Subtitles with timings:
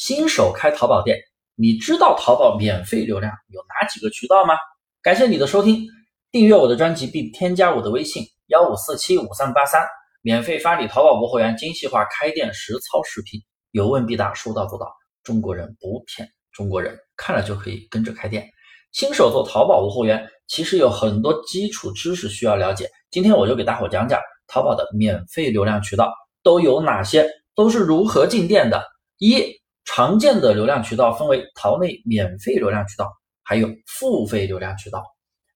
[0.00, 1.18] 新手开淘宝店，
[1.56, 4.54] 你知道淘宝免费流量有哪几个渠道吗？
[5.02, 5.86] 感谢你的收听，
[6.30, 9.86] 订阅我的专辑并添加我的微信幺五四七五三八三，
[10.22, 13.38] 免费发你淘宝无货源精细化开店实操视频，
[13.72, 14.90] 有问必答，说到做到。
[15.22, 18.48] 中国人不骗中国人，看了就可以跟着开店。
[18.92, 22.88] 新手做淘宝无货源，其实有很多基础知识需要了解。
[23.10, 26.10] 今天我就给大伙讲讲淘宝的免费流量渠道
[26.42, 28.82] 都有哪些，都是如何进店的。
[29.18, 29.59] 一
[29.92, 33.12] 常见的流量渠道分为淘内免费流量渠道，
[33.42, 35.02] 还有付费流量渠道。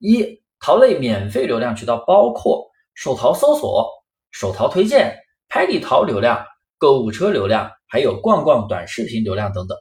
[0.00, 0.22] 一
[0.60, 2.62] 淘类免费流量渠道包括
[2.94, 3.88] 手淘搜索、
[4.30, 5.16] 手淘推荐、
[5.48, 6.44] 拍立淘流量、
[6.76, 9.74] 购物车流量，还有逛逛短视频流量等等，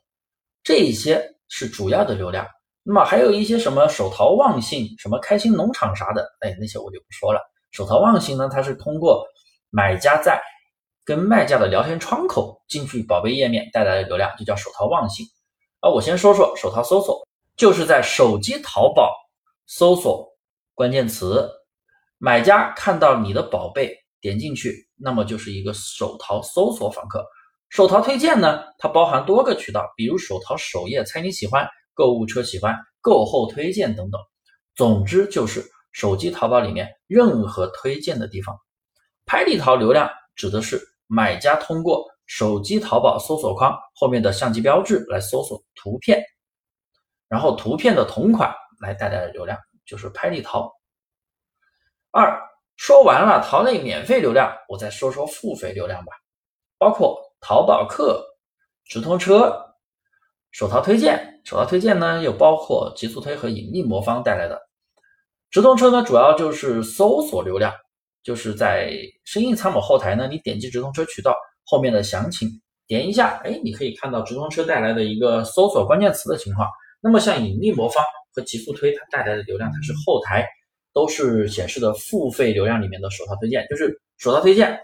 [0.63, 2.47] 这些是主要的流量。
[2.83, 7.41] 那么还有一些什么手淘旺信、什么开心农场啥的，哎，那些我就不说了。
[7.71, 9.27] 手淘旺信呢，它是通过
[9.71, 10.41] 买家在
[11.07, 15.25] 跟卖家的聊天窗口进去宝贝页面带来的流量就叫手淘旺信。
[15.79, 17.25] 啊，我先说说手淘搜索，
[17.55, 19.15] 就是在手机淘宝
[19.67, 20.27] 搜索
[20.73, 21.49] 关键词，
[22.17, 27.25] 买家看到你的宝贝点进去，那么就是一个手淘搜索访客。
[27.69, 34.19] 手淘推荐呢，它包含多个渠道，比如手淘首页猜你喜欢、购物车喜欢、购后推荐等等。
[34.75, 35.63] 总之就是
[35.93, 38.57] 手机淘宝里面任何推荐的地方。
[39.25, 40.81] 拍立淘流量指的是。
[41.07, 46.21] 买家通过手机淘宝搜索框后面的相机标志来搜索图片，
[47.27, 50.71] 然后图片的同款来带来的流量就是拍立淘。
[52.11, 52.41] 二
[52.75, 56.11] 说完了淘内免费流量，我再说说付费流量吧，
[56.77, 58.23] 包括淘宝客、
[58.85, 59.75] 直通车、
[60.51, 61.41] 手淘推荐。
[61.43, 64.61] 手淘推荐呢，又包括极速推和引力魔方带来的。
[65.49, 67.73] 直通车呢，主要就是搜索流量。
[68.27, 68.91] 就是在
[69.23, 71.33] 生意参谋后台呢，你点击直通车渠道
[71.63, 72.49] 后面的详情，
[72.85, 76.67] 点一下，哎，你可以看到直通车带来的一个搜索关键词的情况。
[76.99, 78.03] 那么像引力魔方
[78.33, 80.45] 和极速推，它带来的流量，它是后台
[80.93, 84.77] 都是显示的付费流量里面的手淘推荐，就是手淘推荐，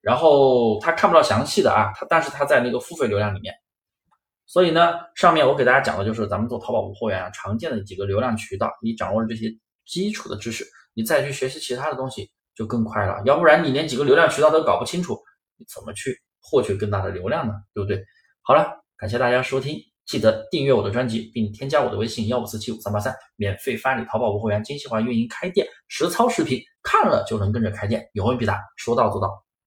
[0.00, 3.52] 然后它看不到详细的啊，它但是它在那个付费流量里面。
[4.46, 9.50] 所以呢，上面我给大家讲的就是咱们做淘宝无货源啊常见的几个流量渠道，你掌握了这些
[9.84, 10.64] 基础的知识。
[10.94, 15.18] 你再去学习其他的东西就更快了，要不然你连几个流量渠道都搞不清楚，
[15.56, 17.54] 你怎么去获取更大的流量呢？
[17.72, 18.04] 对不对？
[18.42, 18.66] 好了，
[18.96, 29.44] 感谢大家收听，记得订阅我的专辑，并添加我的微信幺五四七五三八三，免费发你淘宝无货源精细化运营开店实操视频，看了就能跟着开店，有问必答，说到做到。